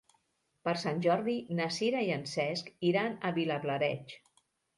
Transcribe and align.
Per 0.67 0.71
Sant 0.83 1.03
Jordi 1.05 1.35
na 1.59 1.67
Sira 1.75 2.01
i 2.07 2.09
en 2.15 2.25
Cesc 2.33 2.73
iran 2.91 3.15
a 3.15 3.33
Vilablareix. 3.37 4.19